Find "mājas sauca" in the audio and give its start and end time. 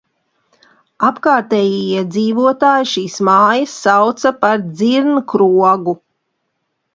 3.29-4.33